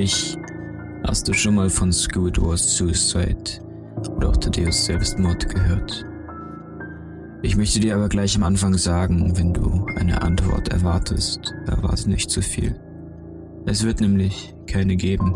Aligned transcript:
Sicherlich 0.00 0.38
hast 1.06 1.28
du 1.28 1.34
schon 1.34 1.56
mal 1.56 1.68
von 1.68 1.92
Squidward's 1.92 2.74
Suicide 2.74 3.60
oder 4.16 4.30
auch 4.30 4.36
Thaddeus 4.38 4.86
Selbstmord 4.86 5.46
gehört. 5.50 6.06
Ich 7.42 7.54
möchte 7.54 7.80
dir 7.80 7.96
aber 7.96 8.08
gleich 8.08 8.34
am 8.34 8.44
Anfang 8.44 8.72
sagen, 8.78 9.36
wenn 9.36 9.52
du 9.52 9.84
eine 9.96 10.22
Antwort 10.22 10.68
erwartest, 10.68 11.52
erwarte 11.66 12.08
nicht 12.08 12.30
zu 12.30 12.40
viel. 12.40 12.80
Es 13.66 13.84
wird 13.84 14.00
nämlich 14.00 14.54
keine 14.66 14.96
geben. 14.96 15.34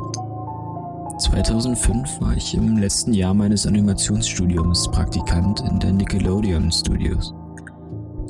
2005 1.18 2.22
war 2.22 2.34
ich 2.34 2.54
im 2.54 2.78
letzten 2.78 3.12
Jahr 3.12 3.34
meines 3.34 3.66
Animationsstudiums 3.66 4.90
Praktikant 4.90 5.60
in 5.60 5.78
der 5.78 5.92
Nickelodeon 5.92 6.72
Studios. 6.72 7.34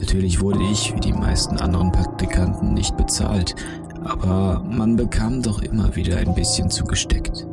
Natürlich 0.01 0.41
wurde 0.41 0.65
ich, 0.65 0.93
wie 0.97 1.01
die 1.01 1.13
meisten 1.13 1.59
anderen 1.59 1.93
Praktikanten, 1.93 2.75
nicht 2.75 2.97
bezahlt, 2.97 3.55
aber 4.05 4.63
man 4.69 4.97
bekam 4.97 5.43
doch 5.43 5.63
immer 5.63 5.97
wieder 5.97 6.19
ein 6.19 6.35
bisschen 6.35 6.71
zugesteckt. 6.71 7.47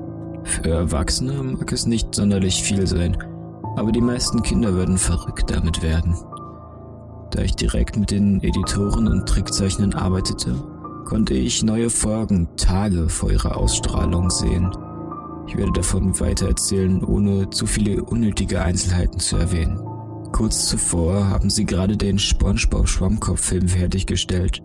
Für 0.44 0.70
Erwachsene 0.70 1.42
mag 1.44 1.72
es 1.72 1.86
nicht 1.86 2.14
sonderlich 2.14 2.62
viel 2.62 2.86
sein, 2.88 3.18
aber 3.78 3.92
die 3.92 4.02
meisten 4.02 4.44
Kinder 4.44 4.74
würden 4.74 4.98
verrückt 4.98 5.50
damit 5.50 5.82
werden. 5.82 6.16
Da 7.32 7.42
ich 7.42 7.56
direkt 7.56 7.96
mit 7.96 8.12
den 8.12 8.44
Editoren 8.44 9.08
und 9.08 9.28
Trickzeichnern 9.28 9.94
arbeitete, 9.94 10.54
konnte 11.06 11.34
ich 11.34 11.64
neue 11.64 11.90
Folgen 11.90 12.50
Tage 12.58 13.08
vor 13.08 13.32
ihrer 13.32 13.58
Ausstrahlung 13.58 14.30
sehen. 14.30 14.70
Ich 15.48 15.56
werde 15.58 15.72
davon 15.72 16.20
weiter 16.20 16.48
erzählen, 16.48 17.04
ohne 17.04 17.50
zu 17.50 17.66
viele 17.66 18.04
unnötige 18.04 18.62
Einzelheiten 18.62 19.20
zu 19.20 19.38
erwähnen. 19.38 19.80
Kurz 20.34 20.68
zuvor 20.68 21.30
haben 21.30 21.50
sie 21.50 21.66
gerade 21.66 21.98
den 21.98 22.20
SpongeBob 22.20 22.88
Schwammkopf-Film 22.88 23.68
fertiggestellt 23.68 24.62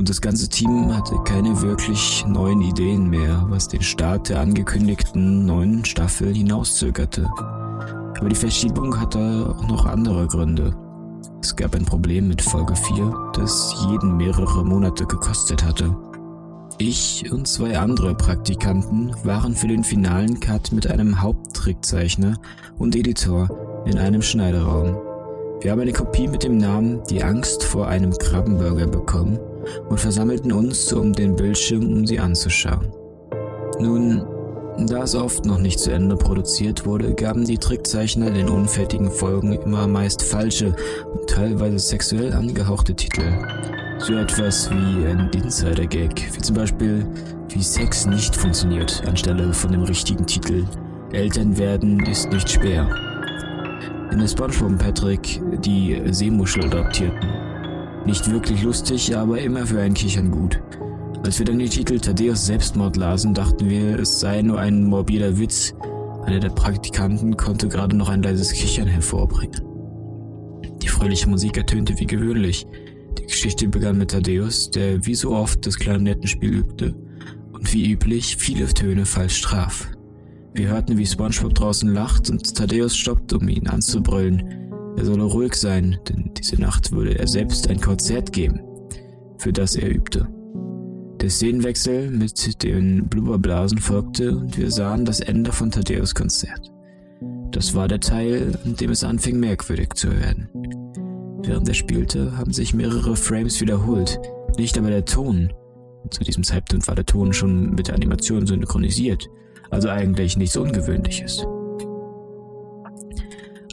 und 0.00 0.08
das 0.08 0.22
ganze 0.22 0.48
Team 0.48 0.96
hatte 0.96 1.14
keine 1.24 1.60
wirklich 1.60 2.24
neuen 2.26 2.62
Ideen 2.62 3.10
mehr, 3.10 3.44
was 3.50 3.68
den 3.68 3.82
Start 3.82 4.30
der 4.30 4.40
angekündigten 4.40 5.44
neuen 5.44 5.84
Staffel 5.84 6.34
hinauszögerte. 6.34 7.28
Aber 8.18 8.30
die 8.30 8.34
Verschiebung 8.34 8.98
hatte 8.98 9.54
auch 9.54 9.68
noch 9.68 9.84
andere 9.84 10.26
Gründe. 10.26 10.74
Es 11.42 11.54
gab 11.54 11.74
ein 11.74 11.84
Problem 11.84 12.28
mit 12.28 12.40
Folge 12.40 12.74
4, 12.76 13.32
das 13.34 13.74
jeden 13.90 14.16
mehrere 14.16 14.64
Monate 14.64 15.04
gekostet 15.04 15.62
hatte. 15.66 15.94
Ich 16.78 17.30
und 17.30 17.46
zwei 17.46 17.78
andere 17.78 18.14
Praktikanten 18.14 19.14
waren 19.22 19.54
für 19.54 19.68
den 19.68 19.84
finalen 19.84 20.40
Cut 20.40 20.72
mit 20.72 20.86
einem 20.86 21.20
Haupttrickzeichner 21.20 22.38
und 22.78 22.96
Editor 22.96 23.84
in 23.84 23.98
einem 23.98 24.22
Schneideraum. 24.22 24.96
Wir 25.60 25.72
haben 25.72 25.80
eine 25.80 25.92
Kopie 25.92 26.26
mit 26.26 26.42
dem 26.42 26.56
Namen 26.56 27.02
Die 27.10 27.22
Angst 27.22 27.62
vor 27.62 27.88
einem 27.88 28.12
Krabbenburger 28.16 28.86
bekommen 28.86 29.38
und 29.88 29.98
versammelten 29.98 30.52
uns 30.52 30.92
um 30.92 31.12
den 31.12 31.36
Bildschirm, 31.36 31.86
um 31.92 32.06
sie 32.06 32.18
anzuschauen. 32.18 32.92
Nun, 33.78 34.24
da 34.86 35.02
es 35.02 35.14
oft 35.14 35.44
noch 35.44 35.58
nicht 35.58 35.78
zu 35.78 35.90
Ende 35.90 36.16
produziert 36.16 36.86
wurde, 36.86 37.14
gaben 37.14 37.44
die 37.44 37.58
Trickzeichner 37.58 38.30
den 38.30 38.48
unfertigen 38.48 39.10
Folgen 39.10 39.52
immer 39.52 39.86
meist 39.86 40.22
falsche 40.22 40.74
und 41.12 41.28
teilweise 41.28 41.78
sexuell 41.78 42.32
angehauchte 42.32 42.94
Titel. 42.94 43.22
So 43.98 44.14
etwas 44.14 44.70
wie 44.70 45.06
ein 45.06 45.30
Insider-Gag, 45.34 46.30
wie 46.34 46.40
zum 46.40 46.56
Beispiel 46.56 47.06
wie 47.48 47.62
Sex 47.62 48.06
nicht 48.06 48.34
funktioniert, 48.34 49.02
anstelle 49.06 49.52
von 49.52 49.72
dem 49.72 49.82
richtigen 49.82 50.26
Titel 50.26 50.64
Eltern 51.12 51.58
werden 51.58 51.98
ist 52.06 52.30
nicht 52.30 52.48
schwer. 52.48 52.88
In 54.12 54.20
der 54.20 54.28
Spongebob 54.28 54.78
Patrick 54.78 55.40
die 55.64 56.00
Seemuschel 56.10 56.64
adaptierten. 56.66 57.49
Nicht 58.06 58.30
wirklich 58.30 58.62
lustig, 58.62 59.16
aber 59.16 59.40
immer 59.40 59.66
für 59.66 59.80
ein 59.80 59.94
Kichern 59.94 60.30
gut. 60.30 60.60
Als 61.24 61.38
wir 61.38 61.46
dann 61.46 61.58
die 61.58 61.68
Titel 61.68 61.98
Thaddeus 61.98 62.46
Selbstmord 62.46 62.96
lasen, 62.96 63.34
dachten 63.34 63.68
wir, 63.68 63.98
es 63.98 64.20
sei 64.20 64.40
nur 64.42 64.58
ein 64.58 64.84
morbider 64.84 65.38
Witz. 65.38 65.74
Einer 66.24 66.40
der 66.40 66.48
Praktikanten 66.48 67.36
konnte 67.36 67.68
gerade 67.68 67.94
noch 67.96 68.08
ein 68.08 68.22
leises 68.22 68.52
Kichern 68.52 68.88
hervorbringen. 68.88 69.60
Die 70.82 70.88
fröhliche 70.88 71.28
Musik 71.28 71.58
ertönte 71.58 71.98
wie 71.98 72.06
gewöhnlich. 72.06 72.66
Die 73.18 73.26
Geschichte 73.26 73.68
begann 73.68 73.98
mit 73.98 74.12
Thaddeus, 74.12 74.70
der 74.70 75.04
wie 75.04 75.14
so 75.14 75.32
oft 75.32 75.66
das 75.66 75.78
Klarinettenspiel 75.78 76.54
übte 76.54 76.94
und 77.52 77.72
wie 77.72 77.92
üblich 77.92 78.36
viele 78.38 78.66
Töne 78.66 79.04
falsch 79.04 79.42
traf. 79.42 79.88
Wir 80.54 80.68
hörten, 80.68 80.98
wie 80.98 81.06
SpongeBob 81.06 81.54
draußen 81.54 81.92
lacht 81.92 82.30
und 82.30 82.56
Thaddeus 82.56 82.96
stoppt, 82.96 83.32
um 83.34 83.46
ihn 83.48 83.68
anzubrüllen. 83.68 84.59
Er 85.00 85.06
solle 85.06 85.24
ruhig 85.24 85.54
sein, 85.54 85.96
denn 86.10 86.30
diese 86.36 86.60
Nacht 86.60 86.92
würde 86.92 87.18
er 87.18 87.26
selbst 87.26 87.70
ein 87.70 87.80
Konzert 87.80 88.34
geben, 88.34 88.60
für 89.38 89.50
das 89.50 89.74
er 89.74 89.90
übte. 89.90 90.28
Der 91.22 91.30
Szenenwechsel 91.30 92.10
mit 92.10 92.62
den 92.62 93.08
Blubberblasen 93.08 93.78
folgte 93.78 94.36
und 94.36 94.58
wir 94.58 94.70
sahen 94.70 95.06
das 95.06 95.20
Ende 95.20 95.52
von 95.52 95.70
Thaddeus 95.70 96.14
Konzert. 96.14 96.70
Das 97.50 97.74
war 97.74 97.88
der 97.88 98.00
Teil, 98.00 98.58
in 98.66 98.76
dem 98.76 98.90
es 98.90 99.02
anfing 99.02 99.40
merkwürdig 99.40 99.94
zu 99.94 100.10
werden. 100.10 100.50
Während 101.44 101.66
er 101.66 101.74
spielte, 101.74 102.36
haben 102.36 102.52
sich 102.52 102.74
mehrere 102.74 103.16
Frames 103.16 103.58
wiederholt, 103.58 104.20
nicht 104.58 104.76
aber 104.76 104.90
der 104.90 105.06
Ton. 105.06 105.50
Zu 106.10 106.24
diesem 106.24 106.44
Zeitpunkt 106.44 106.86
war 106.88 106.94
der 106.94 107.06
Ton 107.06 107.32
schon 107.32 107.70
mit 107.70 107.88
der 107.88 107.94
Animation 107.94 108.46
synchronisiert, 108.46 109.26
also 109.70 109.88
eigentlich 109.88 110.36
nichts 110.36 110.58
Ungewöhnliches. 110.58 111.46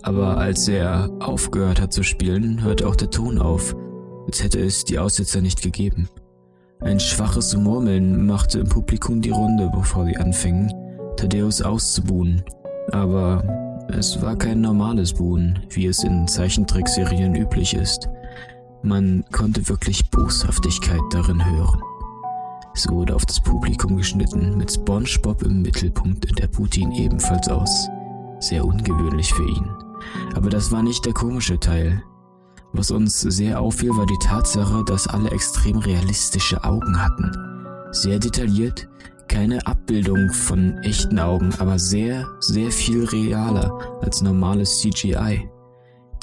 Aber 0.08 0.38
als 0.38 0.70
er 0.70 1.10
aufgehört 1.20 1.82
hat 1.82 1.92
zu 1.92 2.02
spielen, 2.02 2.64
hörte 2.64 2.88
auch 2.88 2.96
der 2.96 3.10
Ton 3.10 3.40
auf, 3.40 3.76
als 4.26 4.42
hätte 4.42 4.58
es 4.58 4.86
die 4.86 5.00
Aussetzer 5.00 5.42
nicht 5.42 5.62
gegeben. 5.62 6.08
Ein 6.80 7.02
schwaches 7.02 7.54
Murmeln 7.58 8.26
machte 8.26 8.60
im 8.60 8.70
Publikum 8.70 9.22
die 9.22 9.32
Runde, 9.32 9.70
bevor 9.76 10.06
sie 10.06 10.16
anfingen, 10.16 10.72
Thaddeus 11.18 11.62
auszubuhen. 11.62 12.42
Aber 12.94 13.44
es 13.90 14.22
war 14.22 14.38
kein 14.38 14.62
normales 14.62 15.12
Buhen, 15.12 15.60
wie 15.72 15.88
es 15.88 16.02
in 16.06 16.26
Zeichentrickserien 16.26 17.36
üblich 17.36 17.74
ist. 17.74 18.08
Man 18.84 19.26
konnte 19.34 19.68
wirklich 19.68 20.10
Boshaftigkeit 20.10 21.02
darin 21.12 21.46
hören. 21.46 21.82
Es 22.74 22.88
wurde 22.88 23.14
auf 23.14 23.26
das 23.26 23.42
Publikum 23.42 23.98
geschnitten, 23.98 24.56
mit 24.56 24.72
SpongeBob 24.72 25.44
im 25.44 25.64
Mittelpunkt 25.64 26.30
und 26.30 26.40
der 26.40 26.48
Putin 26.48 26.94
ebenfalls 26.94 27.50
aus. 27.50 27.90
Sehr 28.40 28.64
ungewöhnlich 28.64 29.34
für 29.34 29.50
ihn. 29.50 29.68
Aber 30.38 30.52
das 30.52 30.72
war 30.72 30.84
nicht 30.84 31.04
der 31.04 31.14
komische 31.14 31.60
Teil. 31.60 32.04
Was 32.72 32.92
uns 32.92 33.22
sehr 33.22 33.60
auffiel, 33.60 33.90
war 33.98 34.06
die 34.06 34.20
Tatsache, 34.20 34.84
dass 34.86 35.08
alle 35.08 35.32
extrem 35.32 35.80
realistische 35.80 36.64
Augen 36.64 37.02
hatten. 37.02 37.32
Sehr 37.90 38.20
detailliert, 38.20 38.88
keine 39.28 39.66
Abbildung 39.66 40.30
von 40.30 40.78
echten 40.84 41.18
Augen, 41.18 41.52
aber 41.58 41.80
sehr, 41.80 42.28
sehr 42.40 42.70
viel 42.70 43.06
realer 43.06 43.80
als 44.02 44.22
normales 44.22 44.80
CGI. 44.80 45.50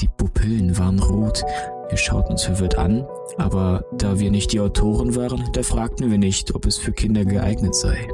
Die 0.01 0.09
Pupillen 0.17 0.79
waren 0.79 1.01
rot. 1.01 1.43
Wir 1.89 1.99
schauten 1.99 2.33
uns 2.33 2.45
verwirrt 2.45 2.79
an, 2.79 3.05
aber 3.39 3.85
da 3.99 4.21
wir 4.21 4.31
nicht 4.31 4.53
die 4.53 4.61
Autoren 4.61 5.17
waren, 5.17 5.43
da 5.55 5.65
fragten 5.65 6.13
wir 6.13 6.19
nicht, 6.19 6.55
ob 6.55 6.67
es 6.67 6.79
für 6.79 6.93
Kinder 6.93 7.25
geeignet 7.25 7.75
sei. 7.75 8.07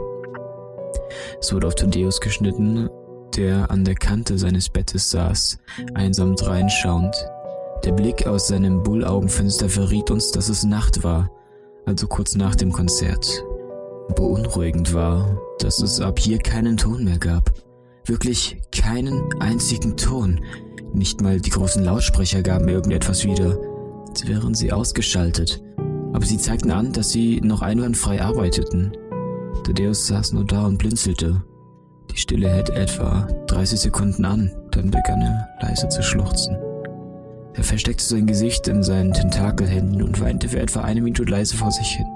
Es 1.38 1.52
wurde 1.52 1.66
auf 1.66 1.74
Thaddeus 1.74 2.22
geschnitten, 2.22 2.88
der 3.40 3.70
an 3.70 3.84
der 3.86 3.94
Kante 3.94 4.36
seines 4.36 4.68
Bettes 4.68 5.10
saß, 5.10 5.58
einsam 5.94 6.36
dreinschauend. 6.36 7.14
Der 7.84 7.92
Blick 7.92 8.26
aus 8.26 8.48
seinem 8.48 8.82
Bullaugenfenster 8.82 9.70
verriet 9.70 10.10
uns, 10.10 10.30
dass 10.30 10.50
es 10.50 10.62
Nacht 10.62 11.02
war, 11.02 11.30
also 11.86 12.06
kurz 12.06 12.34
nach 12.34 12.54
dem 12.54 12.70
Konzert. 12.70 13.42
Beunruhigend 14.14 14.92
war, 14.92 15.40
dass 15.58 15.80
es 15.80 16.02
ab 16.02 16.18
hier 16.18 16.36
keinen 16.36 16.76
Ton 16.76 17.04
mehr 17.04 17.18
gab. 17.18 17.50
Wirklich 18.04 18.60
keinen 18.72 19.22
einzigen 19.40 19.96
Ton. 19.96 20.40
Nicht 20.92 21.22
mal 21.22 21.40
die 21.40 21.50
großen 21.50 21.82
Lautsprecher 21.82 22.42
gaben 22.42 22.68
irgendetwas 22.68 23.24
wieder, 23.24 23.56
als 24.06 24.28
wären 24.28 24.54
sie 24.54 24.70
ausgeschaltet. 24.70 25.62
Aber 26.12 26.26
sie 26.26 26.36
zeigten 26.36 26.72
an, 26.72 26.92
dass 26.92 27.08
sie 27.10 27.40
noch 27.40 27.62
einwandfrei 27.62 28.20
arbeiteten. 28.20 28.92
Thaddeus 29.64 30.08
saß 30.08 30.34
nur 30.34 30.44
da 30.44 30.66
und 30.66 30.76
blinzelte. 30.76 31.42
Die 32.12 32.18
Stille 32.18 32.48
hält 32.48 32.70
etwa 32.70 33.28
30 33.46 33.80
Sekunden 33.80 34.24
an, 34.24 34.50
dann 34.72 34.90
begann 34.90 35.22
er 35.22 35.48
leise 35.62 35.88
zu 35.88 36.02
schluchzen. 36.02 36.56
Er 37.54 37.64
versteckte 37.64 38.04
sein 38.04 38.26
Gesicht 38.26 38.66
in 38.68 38.82
seinen 38.82 39.12
Tentakelhänden 39.12 40.02
und 40.02 40.20
weinte 40.20 40.48
für 40.48 40.60
etwa 40.60 40.80
eine 40.80 41.00
Minute 41.00 41.24
leise 41.24 41.56
vor 41.56 41.70
sich 41.70 41.88
hin, 41.88 42.06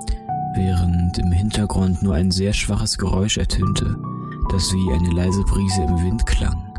während 0.55 1.19
im 1.19 1.33
Hintergrund 1.33 2.03
nur 2.03 2.15
ein 2.15 2.31
sehr 2.31 2.53
schwaches 2.53 2.99
Geräusch 2.99 3.39
ertönte, 3.39 3.97
das 4.51 4.73
wie 4.73 4.93
eine 4.93 5.11
leise 5.11 5.43
Brise 5.43 5.83
im 5.83 6.03
Wind 6.03 6.27
klang. 6.27 6.73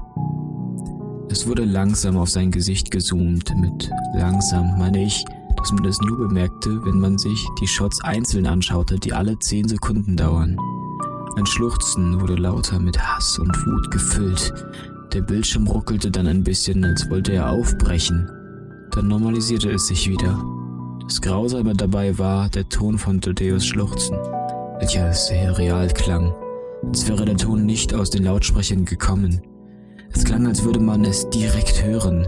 Es 1.29 1.47
wurde 1.47 1.65
langsam 1.65 2.17
auf 2.17 2.29
sein 2.29 2.51
Gesicht 2.51 2.91
gezoomt, 2.91 3.56
mit 3.57 3.89
langsam 4.13 4.77
meine 4.77 5.03
ich, 5.03 5.25
dass 5.57 5.71
man 5.71 5.85
es 5.85 6.00
nur 6.01 6.17
bemerkte, 6.17 6.83
wenn 6.85 7.00
man 7.00 7.17
sich 7.17 7.45
die 7.59 7.67
Shots 7.67 8.03
einzeln 8.03 8.45
anschaute, 8.45 9.00
die 9.00 9.13
alle 9.13 9.38
10 9.38 9.67
Sekunden 9.67 10.15
dauern. 10.15 10.57
Ein 11.38 11.46
Schluchzen 11.46 12.22
wurde 12.22 12.36
lauter 12.36 12.80
mit 12.80 12.98
Hass 12.98 13.38
und 13.40 13.66
Wut 13.68 13.92
gefüllt. 13.92 14.54
Der 15.14 15.22
Bildschirm 15.22 15.68
ruckelte 15.68 16.10
dann 16.10 16.28
ein 16.28 16.44
bisschen, 16.44 16.84
als 16.86 17.10
wollte 17.10 17.34
er 17.34 17.50
aufbrechen. 17.50 18.32
Dann 18.92 19.10
normalisierte 19.10 19.70
es 19.70 19.88
sich 19.88 20.10
wieder. 20.10 20.42
Das 21.04 21.20
Grausame 21.22 21.74
dabei 21.74 22.18
war 22.18 22.48
der 22.50 22.70
Ton 22.70 22.98
von 22.98 23.20
Thaddeus 23.20 23.66
Schluchzen. 23.66 24.18
welcher 24.80 25.12
sehr 25.14 25.58
real 25.58 25.88
klang, 25.90 26.34
als 26.88 27.08
wäre 27.08 27.26
der 27.26 27.38
Ton 27.38 27.66
nicht 27.66 27.94
aus 27.94 28.10
den 28.10 28.24
Lautsprechern 28.24 28.86
gekommen. 28.86 29.42
Es 30.14 30.24
klang, 30.24 30.48
als 30.48 30.64
würde 30.64 30.80
man 30.80 31.04
es 31.04 31.30
direkt 31.30 31.84
hören. 31.84 32.28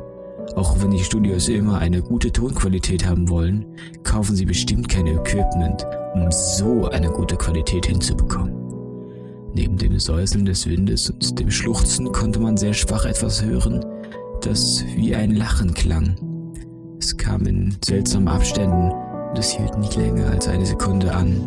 Auch 0.55 0.81
wenn 0.81 0.91
die 0.91 1.03
Studios 1.03 1.47
immer 1.47 1.77
eine 1.77 2.01
gute 2.01 2.31
Tonqualität 2.31 3.07
haben 3.07 3.29
wollen, 3.29 3.65
kaufen 4.03 4.35
sie 4.35 4.45
bestimmt 4.45 4.89
kein 4.89 5.07
Equipment, 5.07 5.85
um 6.13 6.29
so 6.31 6.89
eine 6.89 7.09
gute 7.09 7.37
Qualität 7.37 7.85
hinzubekommen. 7.85 8.56
Neben 9.57 9.75
dem 9.75 9.99
Säuseln 9.99 10.45
des 10.45 10.67
Windes 10.67 11.09
und 11.09 11.39
dem 11.39 11.49
Schluchzen 11.49 12.11
konnte 12.11 12.39
man 12.39 12.57
sehr 12.57 12.75
schwach 12.75 13.05
etwas 13.05 13.43
hören, 13.43 13.83
das 14.41 14.85
wie 14.95 15.15
ein 15.15 15.31
Lachen 15.31 15.73
klang. 15.73 16.15
Es 16.99 17.17
kam 17.17 17.47
in 17.47 17.75
seltsamen 17.83 18.27
Abständen 18.27 18.91
und 18.91 19.39
es 19.39 19.49
hielt 19.49 19.75
nicht 19.79 19.95
länger 19.95 20.29
als 20.29 20.47
eine 20.47 20.63
Sekunde 20.63 21.11
an, 21.11 21.41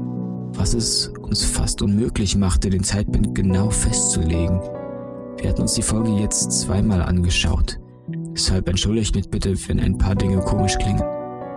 was 0.54 0.74
es 0.74 1.12
uns 1.22 1.44
fast 1.44 1.82
unmöglich 1.82 2.36
machte, 2.36 2.68
den 2.68 2.82
Zeitpunkt 2.82 3.32
genau 3.36 3.70
festzulegen. 3.70 4.60
Wir 5.36 5.50
hatten 5.50 5.62
uns 5.62 5.74
die 5.74 5.82
Folge 5.82 6.10
jetzt 6.10 6.50
zweimal 6.50 7.02
angeschaut. 7.02 7.78
Deshalb 8.34 8.68
entschuldigt 8.68 9.14
mich 9.14 9.28
bitte, 9.28 9.54
wenn 9.68 9.78
ein 9.78 9.98
paar 9.98 10.16
Dinge 10.16 10.40
komisch 10.40 10.76
klingen. 10.78 11.04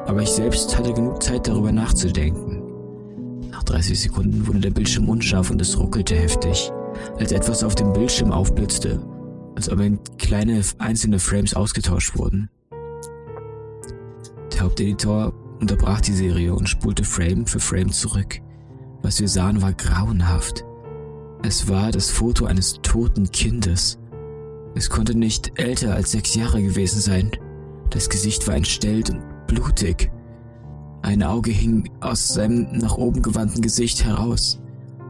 Aber 0.06 0.22
ich 0.22 0.30
selbst 0.30 0.78
hatte 0.78 0.94
genug 0.94 1.24
Zeit 1.24 1.48
darüber 1.48 1.72
nachzudenken. 1.72 2.53
Nach 3.74 3.80
30 3.80 4.02
Sekunden 4.02 4.46
wurde 4.46 4.60
der 4.60 4.70
Bildschirm 4.70 5.10
unscharf 5.10 5.50
und 5.50 5.60
es 5.60 5.80
ruckelte 5.80 6.14
heftig, 6.14 6.72
als 7.18 7.31
etwas 7.31 7.64
auf 7.64 7.74
dem 7.74 7.92
Bildschirm 7.92 8.31
aufblitzte, 8.31 9.04
als 9.56 9.68
ob 9.68 9.80
kleine 10.20 10.62
einzelne 10.78 11.18
Frames 11.18 11.56
ausgetauscht 11.56 12.16
wurden. 12.16 12.52
Der 14.54 14.62
Haupteditor 14.62 15.34
unterbrach 15.60 16.02
die 16.02 16.14
Serie 16.14 16.54
und 16.54 16.70
spulte 16.70 17.04
Frame 17.04 17.48
für 17.48 17.60
Frame 17.60 17.92
zurück. 17.92 18.42
Was 19.02 19.20
wir 19.20 19.28
sahen, 19.28 19.64
war 19.64 19.74
grauenhaft. 19.74 20.64
Es 21.42 21.68
war 21.68 21.90
das 21.90 22.12
Foto 22.12 22.46
eines 22.46 22.80
toten 22.84 23.31
Kindes. 23.31 23.98
Es 24.76 24.92
konnte 24.92 25.18
nicht 25.18 25.60
älter 25.60 25.96
als 25.96 26.12
sechs 26.12 26.36
Jahre 26.36 26.62
gewesen 26.62 27.02
sein. 27.02 27.31
Das 27.90 28.08
Gesicht 28.08 28.48
war 28.48 28.54
entstellt 28.54 29.10
und 29.10 29.24
blutig. 29.48 30.12
Ein 31.04 31.22
Auge 31.22 31.52
hing 31.52 31.90
aus 32.00 32.30
seinem 32.30 32.78
nach 32.78 32.98
oben 32.98 33.22
gewandten 33.22 33.62
Gesicht 33.62 34.06
heraus. 34.06 34.62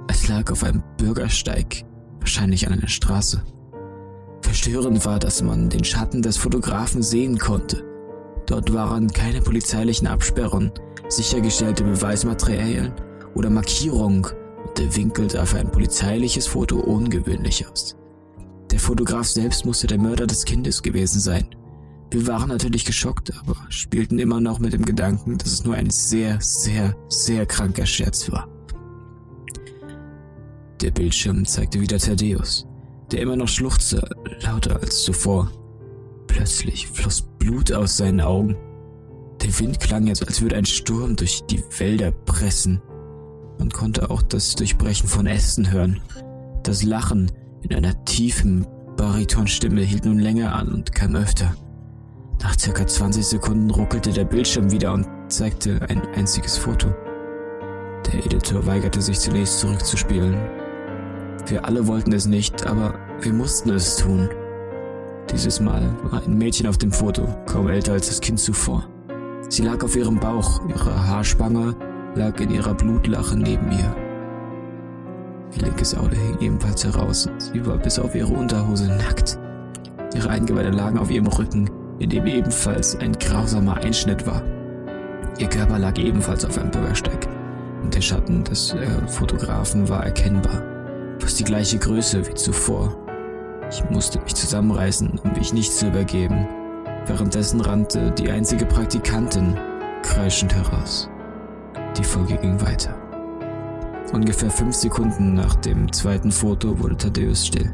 Es 0.08 0.28
lag 0.28 0.52
auf 0.52 0.64
einem 0.64 0.82
Bürgersteig, 0.98 1.86
wahrscheinlich 2.20 2.66
an 2.66 2.74
einer 2.74 2.88
Straße. 2.88 3.44
Verstörend 4.42 5.06
war, 5.06 5.20
dass 5.20 5.44
man 5.44 5.70
den 5.70 5.84
Schatten 5.84 6.24
des 6.24 6.38
Fotografen 6.38 7.04
sehen 7.04 7.38
konnte. 7.38 7.84
Dort 8.48 8.74
waren 8.74 9.08
keine 9.08 9.42
polizeilichen 9.42 10.08
Absperrungen, 10.08 10.72
sichergestellte 11.10 11.84
Beweismaterialien 11.84 12.92
oder 13.36 13.52
Markierung 13.52 14.28
und 14.66 14.78
der 14.80 14.96
Winkel 14.96 15.30
sah 15.30 15.46
für 15.46 15.60
ein 15.60 15.72
polizeiliches 15.72 16.48
Foto 16.48 16.80
ungewöhnlich 16.80 17.68
aus. 17.68 17.96
Der 18.72 18.80
Fotograf 18.80 19.28
selbst 19.28 19.64
musste 19.64 19.86
der 19.86 20.00
Mörder 20.00 20.26
des 20.26 20.44
Kindes 20.44 20.82
gewesen 20.82 21.20
sein. 21.20 21.46
Wir 22.14 22.28
waren 22.28 22.50
natürlich 22.50 22.86
geschockt, 22.86 23.34
aber 23.40 23.56
spielten 23.70 24.20
immer 24.20 24.40
noch 24.40 24.60
mit 24.60 24.72
dem 24.72 24.86
Gedanken, 24.86 25.40
dass 25.40 25.52
es 25.52 25.64
nur 25.64 25.74
ein 25.74 25.90
sehr, 25.90 26.40
sehr, 26.40 26.96
sehr 27.10 27.48
kranker 27.48 27.88
Scherz 27.88 28.32
war. 28.32 28.48
Der 30.80 30.92
Bildschirm 30.92 31.44
zeigte 31.44 31.82
wieder 31.82 31.98
Thaddeus, 31.98 32.68
der 33.12 33.22
immer 33.22 33.36
noch 33.36 33.48
schluchzte, 33.48 34.08
lauter 34.42 34.80
als 34.80 35.02
zuvor. 35.02 35.50
Plötzlich 36.28 36.88
floss 36.88 37.24
Blut 37.40 37.72
aus 37.72 37.98
seinen 37.98 38.22
Augen. 38.22 38.58
Der 39.42 39.60
Wind 39.60 39.80
klang 39.80 40.06
jetzt, 40.06 40.28
als 40.28 40.40
würde 40.40 40.58
ein 40.58 40.66
Sturm 40.66 41.16
durch 41.16 41.42
die 41.50 41.64
Wälder 41.80 42.12
pressen. 42.12 42.80
Man 43.58 43.72
konnte 43.72 44.12
auch 44.12 44.22
das 44.22 44.54
Durchbrechen 44.54 45.10
von 45.10 45.26
Ästen 45.26 45.72
hören. 45.72 46.00
Das 46.62 46.84
Lachen 46.84 47.32
in 47.64 47.74
einer 47.74 48.06
tiefen 48.06 48.68
Baritonstimme 48.98 49.82
hielt 49.82 50.06
nun 50.06 50.20
länger 50.20 50.54
an 50.54 50.72
und 50.72 50.94
kam 50.94 51.16
öfter. 51.16 51.56
Nach 52.44 52.60
circa 52.60 52.86
20 52.86 53.26
Sekunden 53.26 53.72
ruckelte 53.72 54.12
der 54.12 54.26
Bildschirm 54.26 54.70
wieder 54.70 54.92
und 54.94 55.08
zeigte 55.30 55.80
ein 55.88 56.02
einziges 56.14 56.58
Foto. 56.58 56.94
Der 58.06 58.26
Editor 58.26 58.66
weigerte 58.66 59.02
sich 59.02 59.18
zunächst 59.18 59.60
zurückzuspielen. 59.60 60.36
Wir 61.48 61.64
alle 61.64 61.88
wollten 61.88 62.12
es 62.12 62.26
nicht, 62.26 62.68
aber 62.68 62.96
wir 63.22 63.32
mussten 63.32 63.70
es 63.70 63.96
tun. 63.96 64.30
Dieses 65.32 65.62
Mal 65.62 65.96
war 66.04 66.22
ein 66.22 66.38
Mädchen 66.38 66.68
auf 66.68 66.78
dem 66.78 66.92
Foto, 66.92 67.26
kaum 67.46 67.70
älter 67.70 67.94
als 67.94 68.08
das 68.08 68.20
Kind 68.20 68.42
zuvor. 68.42 68.90
Sie 69.48 69.62
lag 69.62 69.82
auf 69.82 69.96
ihrem 69.96 70.20
Bauch, 70.20 70.62
ihre 70.68 71.08
Haarspange 71.08 71.74
lag 72.16 72.38
in 72.42 72.52
ihrer 72.52 72.74
Blutlache 72.74 73.38
neben 73.38 73.72
ihr. 73.72 73.96
Ihr 75.56 75.62
linkes 75.64 75.96
Auge 75.96 76.18
hing 76.18 76.38
ebenfalls 76.42 76.84
heraus 76.84 77.30
sie 77.38 77.66
war 77.66 77.78
bis 77.78 78.00
auf 78.00 78.14
ihre 78.16 78.34
Unterhose 78.34 78.88
nackt. 78.88 79.40
Ihre 80.14 80.30
Eingeweide 80.30 80.72
lagen 80.72 80.98
auf 80.98 81.10
ihrem 81.10 81.28
Rücken, 81.28 81.70
in 82.00 82.10
dem 82.10 82.26
ebenfalls 82.28 82.96
ein 82.96 83.14
grausamer 83.14 83.78
Einschnitt 83.78 84.26
war. 84.26 84.44
Ihr 85.38 85.48
Körper 85.48 85.80
lag 85.80 85.98
ebenfalls 85.98 86.46
auf 86.46 86.58
einem 86.58 86.72
Bürgersteig 86.72 87.28
und 87.82 87.94
der 87.94 88.02
Schatten 88.02 88.44
des 88.44 88.74
äh, 88.74 89.08
Fotografen 89.08 89.88
war 89.90 90.06
erkennbar, 90.06 90.62
fast 91.20 91.40
die 91.40 91.44
gleiche 91.44 91.78
Größe 91.78 92.26
wie 92.28 92.34
zuvor. 92.34 92.96
Ich 93.70 93.84
musste 93.90 94.20
mich 94.22 94.36
zusammenreißen, 94.36 95.20
um 95.24 95.34
mich 95.34 95.54
nicht 95.54 95.72
zu 95.72 95.88
übergeben. 95.88 96.48
Währenddessen 97.08 97.62
rannte 97.62 98.12
die 98.12 98.30
einzige 98.30 98.66
Praktikantin 98.66 99.58
kreischend 100.04 100.54
heraus. 100.54 101.10
Die 101.98 102.04
Folge 102.04 102.38
ging 102.38 102.62
weiter. 102.62 102.96
Ungefähr 104.14 104.52
fünf 104.52 104.76
Sekunden 104.76 105.34
nach 105.34 105.56
dem 105.56 105.92
zweiten 105.92 106.32
Foto 106.32 106.78
wurde 106.80 106.98
Thaddeus 106.98 107.48
still. 107.48 107.72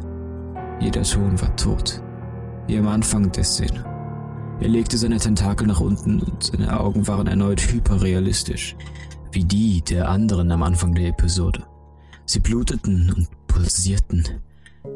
Jeder 0.80 1.04
Ton 1.04 1.40
war 1.42 1.54
tot, 1.58 2.02
wie 2.68 2.78
am 2.78 2.88
Anfang 2.88 3.30
der 3.32 3.44
Szene. 3.44 3.89
Er 4.62 4.68
legte 4.68 4.98
seine 4.98 5.18
Tentakel 5.18 5.68
nach 5.68 5.80
unten 5.80 6.20
und 6.20 6.44
seine 6.44 6.80
Augen 6.80 7.08
waren 7.08 7.28
erneut 7.28 7.62
hyperrealistisch, 7.62 8.76
wie 9.32 9.44
die 9.44 9.82
der 9.82 10.10
anderen 10.10 10.52
am 10.52 10.64
Anfang 10.64 10.94
der 10.96 11.08
Episode. 11.08 11.64
Sie 12.26 12.40
bluteten 12.40 13.14
und 13.16 13.28
pulsierten. 13.48 14.24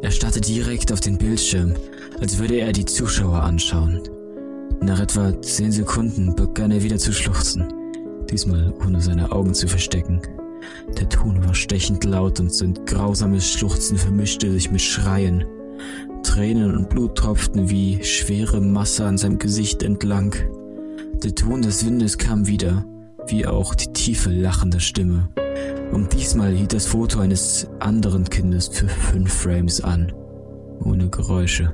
Er 0.01 0.11
starrte 0.11 0.41
direkt 0.41 0.91
auf 0.91 0.99
den 0.99 1.17
Bildschirm, 1.17 1.73
als 2.19 2.37
würde 2.39 2.55
er 2.55 2.71
die 2.71 2.85
Zuschauer 2.85 3.41
anschauen. 3.41 4.01
Nach 4.81 4.99
etwa 4.99 5.41
zehn 5.41 5.71
Sekunden 5.71 6.35
begann 6.35 6.71
er 6.71 6.83
wieder 6.83 6.97
zu 6.97 7.13
schluchzen 7.13 7.65
diesmal 8.33 8.73
ohne 8.83 8.99
seine 8.99 9.31
Augen 9.31 9.53
zu 9.53 9.67
verstecken. 9.67 10.21
Der 10.97 11.07
Ton 11.07 11.45
war 11.45 11.53
stechend 11.53 12.03
laut 12.03 12.39
und 12.39 12.53
sein 12.53 12.73
grausames 12.85 13.49
Schluchzen 13.49 13.97
vermischte 13.97 14.51
sich 14.51 14.71
mit 14.71 14.81
Schreien. 14.81 15.45
Tränen 16.33 16.75
und 16.75 16.89
Blut 16.89 17.15
tropften 17.15 17.69
wie 17.69 18.03
schwere 18.03 18.59
Masse 18.59 19.05
an 19.05 19.19
seinem 19.19 19.37
Gesicht 19.37 19.83
entlang. 19.83 20.33
Der 21.23 21.35
Ton 21.35 21.61
des 21.61 21.85
Windes 21.85 22.17
kam 22.17 22.47
wieder, 22.47 22.85
wie 23.27 23.45
auch 23.45 23.75
die 23.75 23.93
tiefe 23.93 24.31
lachende 24.31 24.79
Stimme. 24.79 25.29
Und 25.91 26.11
diesmal 26.13 26.51
hielt 26.51 26.73
das 26.73 26.87
Foto 26.87 27.19
eines 27.19 27.67
anderen 27.79 28.27
Kindes 28.27 28.67
für 28.67 28.87
fünf 28.87 29.31
Frames 29.31 29.81
an, 29.81 30.11
ohne 30.83 31.07
Geräusche. 31.07 31.71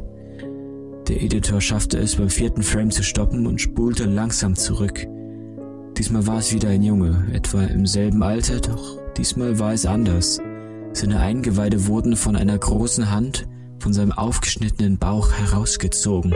Der 1.08 1.24
Editor 1.24 1.62
schaffte 1.62 1.98
es 1.98 2.18
beim 2.18 2.30
vierten 2.30 2.62
Frame 2.62 2.92
zu 2.92 3.01
stoppen 3.01 3.48
und 3.48 3.62
spulte 3.62 4.04
langsam 4.04 4.58
zurück. 4.58 5.08
Diesmal 5.98 6.28
war 6.28 6.39
es 6.39 6.54
wieder 6.54 6.68
ein 6.68 6.84
Junge, 6.84 7.28
etwa 7.32 7.63
im 7.63 7.86
selben 7.86 8.22
Alter, 8.24 8.60
doch 8.60 9.00
diesmal 9.16 9.58
war 9.58 9.72
es 9.72 9.86
anders. 9.86 10.42
Seine 10.92 11.22
Eingeweide 11.22 11.88
wurden 11.88 12.18
von 12.18 12.36
einer 12.36 12.58
großen 12.58 13.10
Hand 13.10 13.48
von 13.79 13.93
seinem 13.93 14.12
aufgeschnittenen 14.12 14.98
Bauch 14.98 15.31
herausgezogen. 15.31 16.36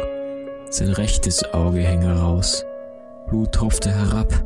Sein 0.69 0.89
rechtes 0.89 1.43
Auge 1.53 1.79
hing 1.79 2.01
heraus. 2.01 2.65
Blut 3.27 3.51
tropfte 3.51 3.91
herab. 3.91 4.45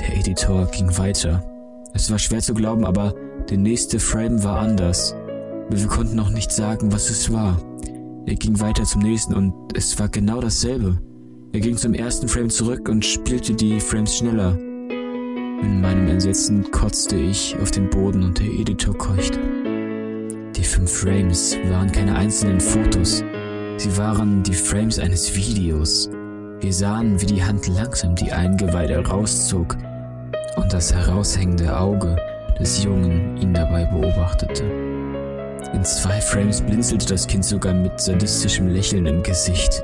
Der 0.00 0.16
Editor 0.16 0.66
ging 0.66 0.96
weiter. 0.98 1.44
Es 1.94 2.10
war 2.10 2.18
schwer 2.18 2.40
zu 2.40 2.54
glauben, 2.54 2.84
aber 2.84 3.14
der 3.48 3.58
nächste 3.58 3.98
Frame 3.98 4.42
war 4.42 4.60
anders. 4.60 5.14
Wir 5.70 5.86
konnten 5.86 6.16
noch 6.16 6.30
nicht 6.30 6.52
sagen, 6.52 6.92
was 6.92 7.10
es 7.10 7.32
war. 7.32 7.60
Er 8.26 8.34
ging 8.34 8.60
weiter 8.60 8.84
zum 8.84 9.02
nächsten 9.02 9.34
und 9.34 9.54
es 9.76 9.98
war 9.98 10.08
genau 10.08 10.40
dasselbe. 10.40 11.00
Er 11.52 11.60
ging 11.60 11.76
zum 11.76 11.94
ersten 11.94 12.28
Frame 12.28 12.50
zurück 12.50 12.88
und 12.88 13.04
spielte 13.04 13.54
die 13.54 13.80
Frames 13.80 14.16
schneller. 14.16 14.56
In 15.62 15.80
meinem 15.80 16.08
Entsetzen 16.08 16.70
kotzte 16.70 17.16
ich 17.16 17.56
auf 17.60 17.70
den 17.70 17.90
Boden 17.90 18.22
und 18.22 18.38
der 18.38 18.46
Frames 20.90 21.56
waren 21.68 21.90
keine 21.90 22.14
einzelnen 22.14 22.60
Fotos. 22.60 23.24
Sie 23.76 23.96
waren 23.96 24.42
die 24.42 24.54
Frames 24.54 24.98
eines 24.98 25.34
Videos. 25.34 26.10
Wir 26.60 26.72
sahen, 26.72 27.20
wie 27.20 27.26
die 27.26 27.42
Hand 27.42 27.66
langsam 27.68 28.14
die 28.14 28.30
Eingeweide 28.30 29.06
rauszog 29.06 29.76
und 30.56 30.72
das 30.72 30.92
heraushängende 30.92 31.74
Auge 31.76 32.16
des 32.58 32.84
Jungen 32.84 33.36
ihn 33.38 33.54
dabei 33.54 33.84
beobachtete. 33.86 34.64
In 35.72 35.84
zwei 35.84 36.20
Frames 36.20 36.60
blinzelte 36.60 37.06
das 37.06 37.26
Kind 37.26 37.44
sogar 37.44 37.72
mit 37.72 37.98
sadistischem 38.00 38.68
Lächeln 38.68 39.06
im 39.06 39.22
Gesicht. 39.22 39.82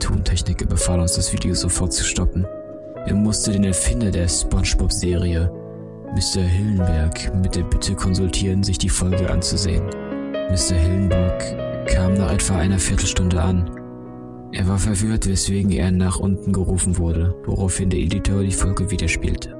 Tontechniker 0.00 0.66
befahl 0.66 1.00
uns, 1.00 1.14
das 1.14 1.32
Video 1.32 1.54
sofort 1.54 1.92
zu 1.92 2.04
stoppen. 2.04 2.46
Er 3.06 3.14
musste 3.14 3.52
den 3.52 3.64
Erfinder 3.64 4.10
der 4.10 4.28
SpongeBob-Serie, 4.28 5.50
Mr. 6.14 6.42
Hillenberg 6.42 7.32
mit 7.36 7.54
der 7.54 7.62
Bitte 7.62 7.94
konsultieren, 7.94 8.64
sich 8.64 8.78
die 8.78 8.88
Folge 8.88 9.30
anzusehen. 9.30 9.84
Mr. 10.50 10.74
Hillenburg 10.74 11.38
kam 11.86 12.14
nach 12.14 12.32
etwa 12.32 12.56
einer 12.56 12.80
Viertelstunde 12.80 13.40
an. 13.40 13.70
Er 14.52 14.66
war 14.66 14.78
verwirrt, 14.78 15.28
weswegen 15.28 15.70
er 15.70 15.92
nach 15.92 16.18
unten 16.18 16.52
gerufen 16.52 16.98
wurde, 16.98 17.34
woraufhin 17.44 17.90
der 17.90 18.00
Editor 18.00 18.42
die 18.42 18.50
Folge 18.50 18.90
widerspielte. 18.90 19.56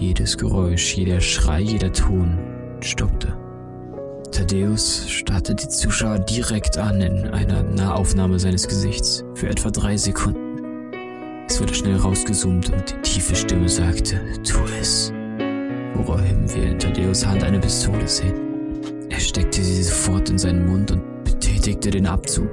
Jedes 0.00 0.36
Geräusch, 0.36 0.96
jeder 0.96 1.20
Schrei, 1.20 1.60
jeder 1.60 1.92
Ton 1.92 2.36
stoppte. 2.80 3.36
Thaddeus 4.32 5.08
starrte 5.08 5.54
die 5.54 5.68
Zuschauer 5.68 6.18
direkt 6.18 6.76
an 6.76 7.00
in 7.00 7.28
einer 7.28 7.62
Nahaufnahme 7.62 8.40
seines 8.40 8.66
Gesichts 8.66 9.24
für 9.36 9.48
etwa 9.48 9.70
drei 9.70 9.96
Sekunden. 9.96 10.43
Es 11.48 11.60
wurde 11.60 11.74
schnell 11.74 11.96
rausgezoomt 11.96 12.72
und 12.72 12.90
die 12.90 13.02
tiefe 13.02 13.34
Stimme 13.34 13.68
sagte, 13.68 14.20
tu 14.42 14.58
es. 14.80 15.12
Woraufhin 15.94 16.52
wir 16.52 16.70
in 16.70 16.78
Thaddeus 16.78 17.24
Hand 17.26 17.44
eine 17.44 17.60
Pistole 17.60 18.08
sehen. 18.08 18.34
Er 19.10 19.20
steckte 19.20 19.62
sie 19.62 19.82
sofort 19.82 20.30
in 20.30 20.38
seinen 20.38 20.66
Mund 20.66 20.90
und 20.90 21.24
betätigte 21.24 21.90
den 21.90 22.06
Abzug. 22.06 22.50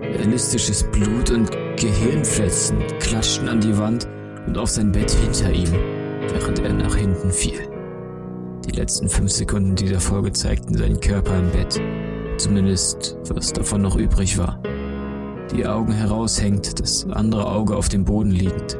Realistisches 0.00 0.84
Blut 0.84 1.30
und 1.30 1.50
Gehirnfetzen 1.76 2.78
klatschten 3.00 3.48
an 3.48 3.60
die 3.60 3.76
Wand 3.76 4.06
und 4.46 4.56
auf 4.56 4.70
sein 4.70 4.92
Bett 4.92 5.10
hinter 5.10 5.52
ihm, 5.52 5.72
während 6.32 6.60
er 6.60 6.72
nach 6.72 6.94
hinten 6.94 7.30
fiel. 7.30 7.68
Die 8.66 8.72
letzten 8.72 9.08
fünf 9.08 9.32
Sekunden 9.32 9.74
dieser 9.74 10.00
Folge 10.00 10.32
zeigten 10.32 10.76
seinen 10.76 11.00
Körper 11.00 11.38
im 11.38 11.50
Bett, 11.50 11.80
zumindest 12.38 13.16
was 13.28 13.52
davon 13.52 13.82
noch 13.82 13.96
übrig 13.96 14.38
war. 14.38 14.62
Die 15.52 15.66
Augen 15.66 15.92
heraushängt, 15.92 16.80
das 16.80 17.06
andere 17.10 17.46
Auge 17.46 17.76
auf 17.76 17.88
dem 17.88 18.04
Boden 18.04 18.30
liegend, 18.30 18.78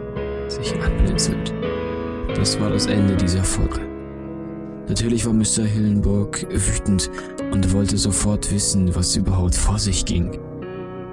sich 0.48 0.74
anblinzelt. 0.82 1.52
Das 2.34 2.58
war 2.60 2.70
das 2.70 2.86
Ende 2.86 3.16
dieser 3.16 3.44
Folge. 3.44 3.80
Natürlich 4.88 5.24
war 5.24 5.32
Mr. 5.32 5.64
Hillenburg 5.64 6.46
wütend 6.50 7.10
und 7.52 7.72
wollte 7.72 7.96
sofort 7.96 8.52
wissen, 8.52 8.94
was 8.94 9.16
überhaupt 9.16 9.54
vor 9.54 9.78
sich 9.78 10.04
ging. 10.04 10.38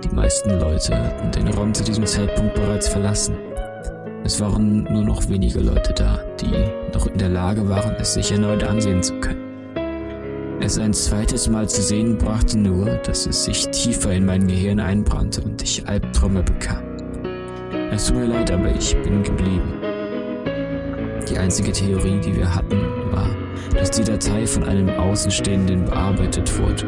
Die 0.03 0.15
meisten 0.15 0.60
Leute 0.60 0.98
hatten 0.98 1.31
den 1.31 1.48
Raum 1.50 1.74
zu 1.74 1.84
diesem 1.84 2.05
Zeitpunkt 2.05 2.55
bereits 2.55 2.89
verlassen. 2.89 3.36
Es 4.24 4.39
waren 4.39 4.84
nur 4.84 5.03
noch 5.03 5.29
wenige 5.29 5.60
Leute 5.60 5.93
da, 5.93 6.20
die 6.39 6.51
noch 6.93 7.08
in 7.08 7.17
der 7.17 7.29
Lage 7.29 7.67
waren, 7.70 7.96
es 8.00 8.13
sich 8.13 8.31
erneut 8.31 8.63
ansehen 8.63 9.01
zu 9.01 9.20
können. 9.20 9.40
Es 10.63 10.77
ein 10.77 10.93
zweites 10.93 11.49
Mal 11.49 11.67
zu 11.67 11.81
sehen 11.81 12.19
brachte 12.19 12.57
nur, 12.57 12.85
dass 12.97 13.25
es 13.25 13.45
sich 13.45 13.67
tiefer 13.69 14.13
in 14.13 14.25
mein 14.25 14.47
Gehirn 14.47 14.79
einbrannte 14.79 15.41
und 15.41 15.61
ich 15.63 15.87
Albträume 15.87 16.43
bekam. 16.43 16.83
Es 17.91 18.05
tut 18.05 18.17
mir 18.17 18.27
leid, 18.27 18.51
aber 18.51 18.69
ich 18.69 18.95
bin 19.01 19.23
geblieben. 19.23 19.73
Die 21.27 21.37
einzige 21.37 21.71
Theorie, 21.71 22.19
die 22.21 22.35
wir 22.35 22.53
hatten, 22.53 22.79
war, 23.11 23.35
dass 23.73 23.89
die 23.89 24.03
Datei 24.03 24.45
von 24.45 24.63
einem 24.63 24.89
Außenstehenden 24.89 25.85
bearbeitet 25.85 26.55
wurde. 26.59 26.87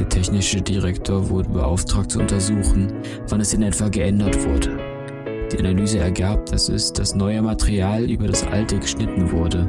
Der 0.00 0.08
technische 0.08 0.62
Direktor 0.62 1.28
wurde 1.28 1.50
beauftragt 1.50 2.10
zu 2.10 2.20
untersuchen, 2.20 2.90
wann 3.28 3.40
es 3.40 3.52
in 3.52 3.62
etwa 3.62 3.88
geändert 3.90 4.42
wurde. 4.46 4.78
Die 5.52 5.58
Analyse 5.58 5.98
ergab, 5.98 6.46
dass 6.46 6.70
es 6.70 6.90
das 6.92 7.14
neue 7.14 7.42
Material 7.42 8.10
über 8.10 8.26
das 8.26 8.46
alte 8.46 8.78
geschnitten 8.78 9.30
wurde. 9.30 9.68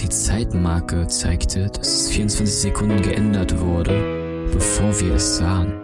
Die 0.00 0.08
Zeitmarke 0.08 1.06
zeigte, 1.08 1.66
dass 1.66 1.86
es 1.86 2.08
24 2.08 2.54
Sekunden 2.54 3.02
geändert 3.02 3.60
wurde, 3.60 4.48
bevor 4.50 4.98
wir 4.98 5.16
es 5.16 5.36
sahen. 5.36 5.74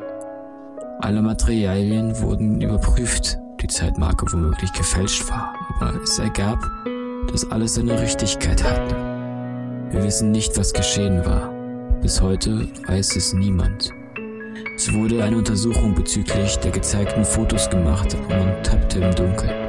Alle 1.00 1.20
Materialien 1.20 2.18
wurden 2.22 2.62
überprüft, 2.62 3.38
die 3.60 3.66
Zeitmarke 3.66 4.24
womöglich 4.32 4.72
gefälscht 4.72 5.28
war, 5.28 5.54
aber 5.68 6.00
es 6.02 6.18
ergab, 6.18 6.58
dass 7.30 7.50
alles 7.50 7.74
seine 7.74 8.00
Richtigkeit 8.00 8.64
hatte. 8.64 8.96
Wir 9.90 10.02
wissen 10.02 10.30
nicht, 10.30 10.56
was 10.56 10.72
geschehen 10.72 11.22
war. 11.26 11.52
Bis 12.00 12.22
heute 12.22 12.66
weiß 12.86 13.16
es 13.16 13.34
niemand. 13.34 13.90
Es 14.76 14.94
wurde 14.94 15.24
eine 15.24 15.36
Untersuchung 15.36 15.94
bezüglich 15.94 16.56
der 16.56 16.70
gezeigten 16.70 17.24
Fotos 17.24 17.68
gemacht, 17.68 18.14
aber 18.14 18.38
man 18.38 18.62
tappte 18.62 19.00
im 19.00 19.14
Dunkeln. 19.14 19.65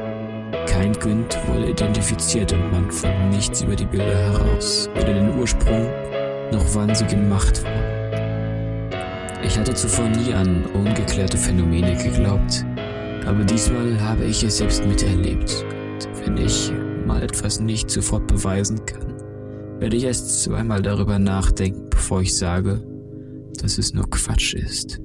Kein 0.78 1.00
Kind 1.00 1.36
wurde 1.48 1.72
identifiziert 1.72 2.54
und 2.54 2.72
man 2.72 2.92
fand 2.92 3.32
nichts 3.32 3.64
über 3.64 3.76
die 3.76 3.88
Bilder 3.88 4.16
heraus, 4.16 4.88
weder 4.94 5.12
den 5.12 5.36
Ursprung 5.40 5.88
noch 6.52 6.64
wann 6.76 6.94
sie 6.94 7.08
gemacht 7.08 7.64
wurden. 7.64 8.92
Ich 9.44 9.58
hatte 9.58 9.74
zuvor 9.74 10.08
nie 10.08 10.36
an 10.36 10.68
ungeklärte 10.76 11.36
Phänomene 11.36 11.96
geglaubt, 11.96 12.64
aber 13.26 13.44
diesmal 13.44 14.00
habe 14.00 14.26
ich 14.26 14.44
es 14.44 14.60
selbst 14.60 14.86
miterlebt. 14.86 15.66
Und 15.66 16.28
wenn 16.28 16.38
ich 16.38 16.72
mal 17.08 17.24
etwas 17.24 17.60
nicht 17.60 17.90
sofort 17.90 18.28
beweisen 18.28 18.86
kann, 18.86 19.16
werde 19.80 19.98
ich 19.98 20.04
erst 20.04 20.44
zweimal 20.44 20.84
darüber 20.84 21.18
nachdenken, 21.18 21.90
bevor 21.90 22.22
ich 22.22 22.38
sage, 22.38 22.84
dass 23.60 23.80
es 23.80 23.96
nur 23.96 24.08
Quatsch 24.12 24.54
ist. 24.54 25.02